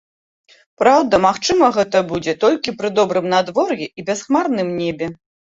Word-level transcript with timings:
Праўда, 0.81 1.19
магчыма 1.25 1.69
гэта 1.77 2.01
будзе 2.13 2.35
толькі 2.45 2.75
пры 2.79 2.89
добрым 3.01 3.29
надвор'і 3.35 3.85
і 3.89 4.01
бясхмарным 4.09 4.77
небе. 4.83 5.13